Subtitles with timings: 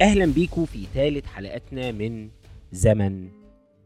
[0.00, 2.30] أهلا بيكم في ثالث حلقاتنا من
[2.72, 3.30] زمن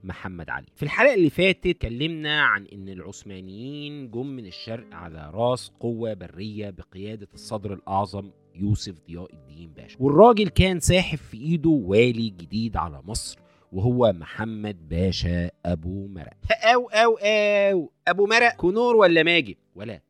[0.05, 0.67] محمد علي.
[0.77, 6.71] في الحلقة اللي فاتت اتكلمنا عن إن العثمانيين جم من الشرق على راس قوة برية
[6.71, 9.97] بقيادة الصدر الأعظم يوسف ضياء الدين باشا.
[10.01, 13.39] والراجل كان ساحب في إيده والي جديد على مصر
[13.73, 16.37] وهو محمد باشا أبو مرق.
[16.65, 20.01] أو أو أو أبو مرق كنور ولا ماجد؟ ولا.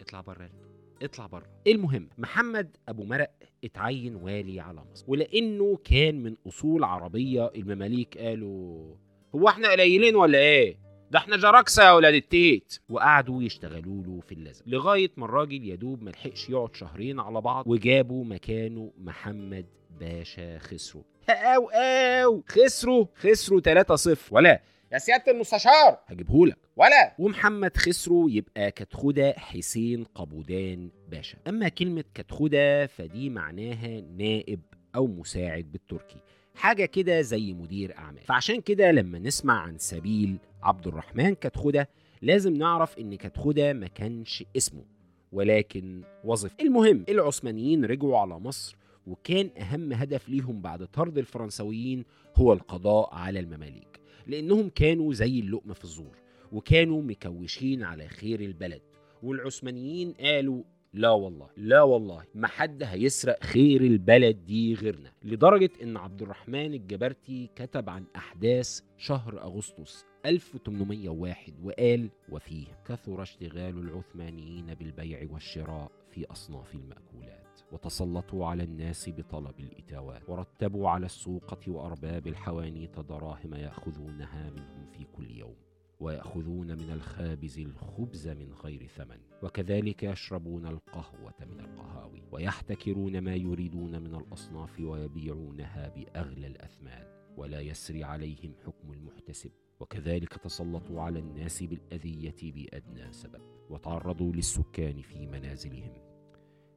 [0.00, 0.65] اطلع بره.
[1.02, 1.46] اطلع بره.
[1.66, 3.30] المهم محمد أبو مرق
[3.64, 7.50] اتعين والي على مصر ولأنه كان من أصول عربية.
[7.56, 8.94] المماليك قالوا
[9.34, 10.78] هو إحنا قليلين ولا إيه؟
[11.10, 12.78] ده إحنا جراكسة يا ولاد التيت.
[12.88, 18.24] وقعدوا يشتغلوا له في اللزم لغاية ما الراجل يدوب ملحقش يقعد شهرين على بعض وجابوا
[18.24, 19.66] مكانه محمد
[20.00, 21.04] باشا خسرو.
[21.30, 25.98] أو أو خسروا خسروا 3-0 ولا يا سيادة المستشار.
[26.06, 26.58] هجيبهولك.
[26.76, 27.14] ولا.
[27.18, 31.38] ومحمد خسرو يبقى كتخدة حسين قبودان باشا.
[31.48, 34.60] أما كلمة كتخدة فدي معناها نائب
[34.94, 36.16] أو مساعد بالتركي.
[36.54, 38.22] حاجة كده زي مدير أعمال.
[38.22, 41.88] فعشان كده لما نسمع عن سبيل عبد الرحمن كتخدة
[42.22, 44.84] لازم نعرف إن كتخدة ما كانش اسمه
[45.32, 46.56] ولكن وظيفة.
[46.60, 48.76] المهم العثمانيين رجعوا على مصر
[49.06, 52.04] وكان أهم هدف ليهم بعد طرد الفرنسويين
[52.36, 53.95] هو القضاء على المماليك.
[54.26, 56.16] لأنهم كانوا زي اللقمة في الزور
[56.52, 58.82] وكانوا مكوشين على خير البلد.
[59.22, 60.62] والعثمانيين قالوا
[60.94, 65.12] لا والله لا والله ما حد هيسرق خير البلد دي غيرنا.
[65.24, 73.78] لدرجة إن عبد الرحمن الجبرتي كتب عن أحداث شهر أغسطس 1801 وقال وفيه كثر اشتغال
[73.78, 82.26] العثمانيين بالبيع والشراء في أصناف المأكولات وتسلطوا على الناس بطلب الإتاوات ورتبوا على السوقة وأرباب
[82.26, 85.54] الحوانيت دراهم يأخذونها منهم في كل يوم
[86.00, 94.02] ويأخذون من الخابز الخبز من غير ثمن وكذلك يشربون القهوة من القهاوي ويحتكرون ما يريدون
[94.02, 99.50] من الأصناف ويبيعونها بأغلى الأثمان ولا يسري عليهم حكم المحتسب.
[99.80, 105.92] وكذلك تسلطوا على الناس بالأذية بأدنى سبب وتعرضوا للسكان في منازلهم.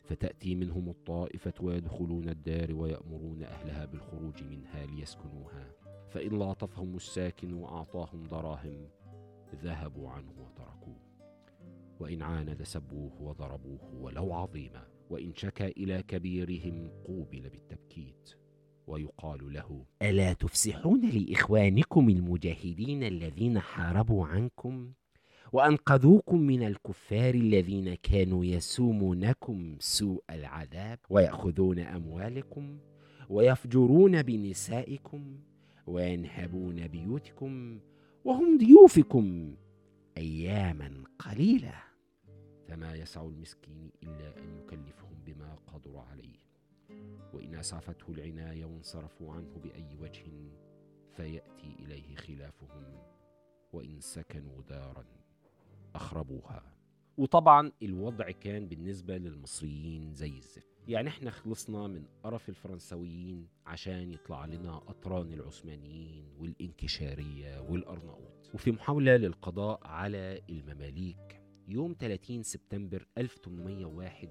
[0.03, 5.71] فتأتي منهم الطائفة ويدخلون الدار ويأمرون أهلها بالخروج منها ليسكنوها.
[6.09, 8.87] فإن لاطفهم الساكن وأعطاهم دراهم
[9.55, 11.09] ذهبوا عنه وتركوه.
[11.99, 18.08] وإن عاند سبوه وضربوه ولو عظيما وإن شكا إلى كبيرهم قوبل بالتبكيت
[18.89, 24.91] ويقال له ألا تفسحون لإخوانكم المجاهدين الذين حاربوا عنكم؟
[25.53, 32.77] وأنقذوكم من الكفار الذين كانوا يسومونكم سوء العذاب ويأخذون أموالكم
[33.29, 35.39] ويفجرون بنسائكم
[35.87, 37.79] وينهبون بيوتكم
[38.25, 39.55] وهم ضيوفكم
[40.17, 41.75] أياما قليله
[42.67, 46.48] فما يسع المسكين إلا أن يكلفهم بما قدر عليه.
[47.33, 50.23] وإن أسعفته العناية وانصرفوا عنه بأي وجه
[51.11, 52.97] فيأتي إليه خلافهم
[53.73, 55.05] وإن سكنوا دارا
[55.95, 56.73] أخربوها.
[57.17, 60.69] وطبعا الوضع كان بالنسبة للمصريين زي الزفت.
[60.87, 69.17] يعني إحنا خلصنا من قرف الفرنسويين عشان يطلع لنا أطران العثمانيين والإنكشارية والأرناؤوط وفي محاولة
[69.17, 74.29] للقضاء على المماليك يوم 30 سبتمبر 1801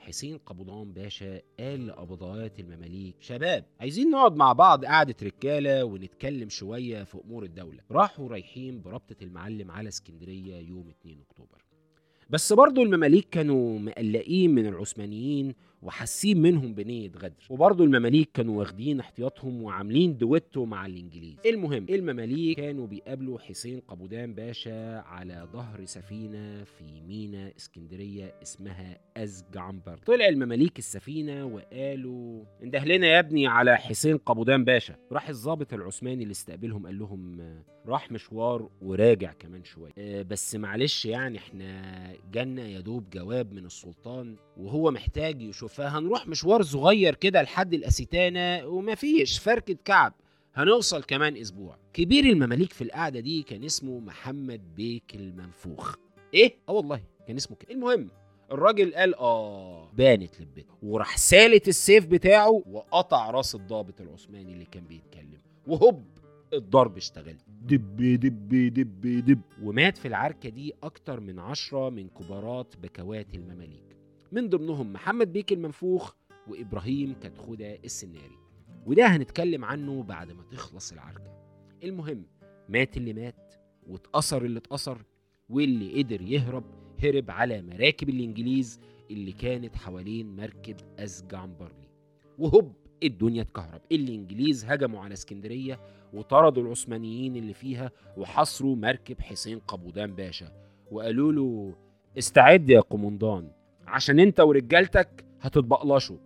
[0.00, 7.04] حسين قبضان باشا قال لقبضات المماليك شباب عايزين نقعد مع بعض قعدة رجالة ونتكلم شوية
[7.04, 7.80] في أمور الدولة.
[7.90, 11.64] راحوا رايحين بربطة المعلم على اسكندرية يوم 2 أكتوبر.
[12.30, 17.46] بس برضو المماليك كانوا مقلقين من العثمانيين وحاسين منهم بنية غدر.
[17.50, 21.36] وبرضه المماليك كانوا واخدين احتياطهم وعاملين دويتو مع الإنجليز.
[21.46, 29.98] المهم المماليك كانوا بيقابلوا حسين قبودان باشا على ظهر سفينة في مينا إسكندرية اسمها أزجعنبر
[30.06, 34.94] طلع المماليك السفينة وقالوا انده لنا يا ابني على حسين قبودان باشا.
[35.12, 37.38] راح الضابط العثماني اللي استقبلهم قال لهم
[37.86, 39.92] راح مشوار وراجع كمان شوية.
[39.98, 46.26] آه، بس معلش يعني إحنا جالنا يا دوب جواب من السلطان وهو محتاج يشوفها هنروح
[46.28, 50.12] مشوار صغير كده لحد الأسيتانة ومفيش فركة كعب.
[50.54, 51.76] هنوصل كمان أسبوع.
[51.92, 55.94] كبير المماليك في القعدة دي كان اسمه محمد بيك المنفوخ.
[56.34, 57.70] إيه؟ آه والله كان اسمه كده.
[57.74, 58.10] المهم
[58.52, 64.84] الراجل قال آه بانت لبيت وراح سالت السيف بتاعه وقطع راس الضابط العثماني اللي كان
[64.84, 65.38] بيتكلم.
[65.66, 66.04] وهوب
[66.52, 67.36] الضرب اشتغل.
[67.62, 69.40] دب دب دب دب.
[69.62, 73.97] ومات في العركة دي أكتر من عشرة من كبارات بكوات المماليك.
[74.32, 76.14] من ضمنهم محمد بيك المنفوخ
[76.48, 78.38] وإبراهيم كتخودة السناري.
[78.86, 81.32] وده هنتكلم عنه بعد ما تخلص العركة.
[81.84, 82.22] المهم
[82.68, 83.54] مات اللي مات
[83.86, 85.04] واتأثر اللي اتأثر
[85.50, 86.64] واللي قدر يهرب
[87.04, 88.80] هرب على مراكب الإنجليز
[89.10, 91.88] اللي كانت حوالين مركب أزجعنبرلي
[92.38, 92.72] وهوب
[93.02, 93.80] الدنيا اتكهرب.
[93.92, 95.80] الإنجليز هجموا على اسكندرية
[96.12, 100.52] وطردوا العثمانيين اللي فيها وحصروا مركب حسين قبودان باشا.
[100.92, 101.74] وقالوا له
[102.18, 103.50] استعد يا قومندان
[103.88, 106.16] عشان انت ورجالتك هتتبقلشوا.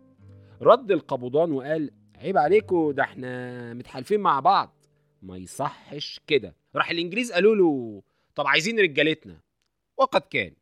[0.63, 4.75] رد القبضان وقال عيب عليكم ده إحنا متحالفين مع بعض.
[5.23, 6.57] ما يصحش كده.
[6.77, 8.03] راح الإنجليز قالوا له
[8.35, 9.41] طب عايزين رجالتنا.
[9.99, 10.53] وقد كان.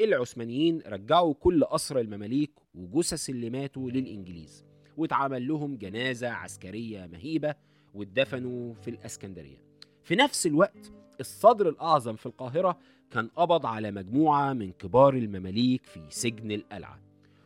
[0.00, 4.64] العثمانيين رجعوا كل أسرى المماليك وجثث اللي ماتوا للإنجليز
[4.96, 7.54] واتعمل لهم جنازة عسكرية مهيبة
[7.94, 9.64] واتدفنوا في الأسكندرية.
[10.02, 12.78] في نفس الوقت الصدر الأعظم في القاهرة
[13.10, 17.00] كان قبض على مجموعة من كبار المماليك في سجن القلعة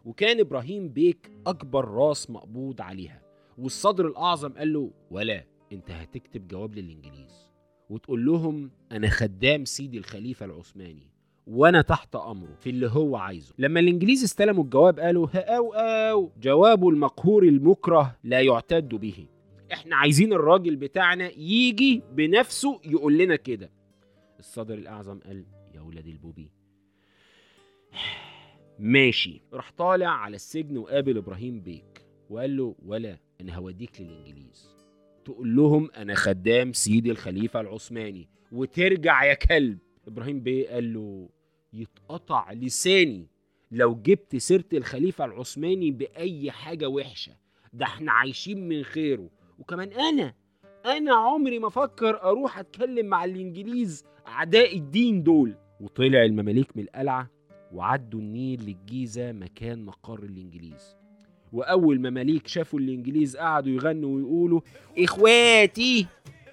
[0.04, 3.22] وكان إبراهيم بيك أكبر راس مقبوض عليها.
[3.58, 7.50] والصدر الأعظم قال له ولا أنت هتكتب جواب للإنجليز
[7.90, 11.06] وتقول لهم أنا خدام سيدي الخليفة العثماني
[11.46, 13.54] وأنا تحت أمره في اللي هو عايزه.
[13.58, 19.26] لما الإنجليز استلموا الجواب قالوا أو أو جواب المقهور المكره لا يعتد به.
[19.72, 23.70] إحنا عايزين الراجل بتاعنا يجي بنفسه يقول لنا كده.
[24.38, 25.44] الصدر الأعظم قال
[25.74, 26.50] يا ولاد البوبي.
[28.78, 29.40] ماشي.
[29.52, 32.04] راح طالع على السجن وقابل إبراهيم بيك.
[32.30, 34.70] وقال له ولا أنا هوديك للإنجليز.
[35.24, 38.28] تقول لهم أنا خدام سيدي الخليفة العثماني.
[38.52, 39.78] وترجع يا كلب.
[40.06, 41.28] إبراهيم بيه قال له
[41.72, 43.26] يتقطع لساني
[43.70, 47.32] لو جبت سيرة الخليفة العثماني بأي حاجة وحشة.
[47.72, 49.30] ده إحنا عايشين من خيره.
[49.58, 50.34] وكمان أنا
[50.86, 55.54] أنا عمري ما أفكر أروح أتكلم مع الإنجليز أعداء الدين دول.
[55.80, 57.30] وطلع المماليك من القلعة
[57.72, 60.96] وعدوا النيل للجيزة مكان مقر الإنجليز.
[61.52, 64.60] وأول مماليك شافوا الإنجليز قعدوا يغنوا ويقولوا
[64.98, 66.06] إخواتي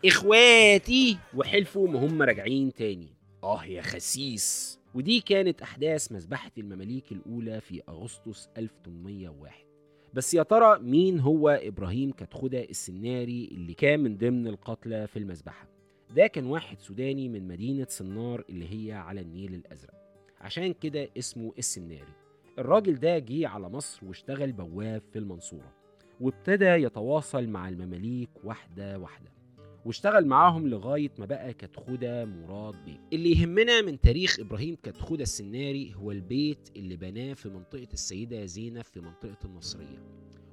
[0.06, 3.16] إخواتي وحلفوا ما هم راجعين تاني.
[3.44, 4.80] آه يا خسيس.
[4.94, 9.71] ودي كانت أحداث مذبحة المماليك الأولى في أغسطس 1801
[10.14, 15.68] بس يا ترى مين هو إبراهيم كتخدة السناري اللي كان من ضمن القتلى في المذبحه
[16.16, 19.94] ده كان واحد سوداني من مدينة صنار اللي هي على النيل الأزرق.
[20.42, 22.14] عشان كده اسمه السناري.
[22.60, 25.74] الراجل ده جه على مصر واشتغل بواب في المنصورة
[26.22, 29.32] وابتدى يتواصل مع المماليك واحدة واحدة.
[29.86, 33.00] واشتغل معاهم لغاية ما بقى كتخودة مراد بيه.
[33.14, 38.82] اللي يهمنا من تاريخ إبراهيم كتخودة السناري هو البيت اللي بناه في منطقة السيدة زينب
[38.82, 40.04] في منطقة النصرية.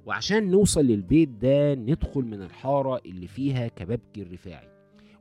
[0.05, 4.69] وعشان نوصل للبيت ده ندخل من الحارة اللي فيها كبابجي الرفاعي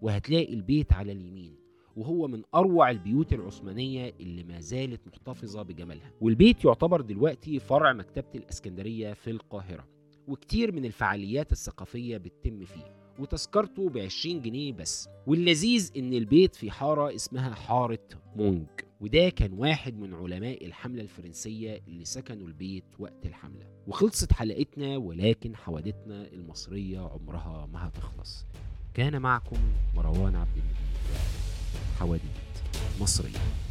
[0.03, 1.55] وهتلاقي البيت على اليمين
[1.97, 6.13] وهو من أروع البيوت العثمانية اللي ما زالت محتفظة بجمالها.
[6.21, 9.89] والبيت يعتبر دلوقتي فرع مكتبة الأسكندرية في القاهرة
[10.29, 12.98] وكتير من الفعاليات الثقافية بتتم فيه.
[13.19, 15.09] وتذكرته ب 20 جنيه بس.
[15.27, 17.99] واللذيذ إن البيت في حارة اسمها حارة
[18.37, 18.67] مونج
[19.01, 23.67] وده كان واحد من علماء الحملة الفرنسية اللي سكنوا البيت وقت الحملة.
[23.87, 28.45] وخلصت حلقتنا ولكن حوادثنا المصرية عمرها ما هتخلص.
[28.95, 29.57] كان معكم
[29.97, 31.19] مروان عبد المجيد.
[31.99, 32.23] حوادث
[33.01, 33.68] مصرية.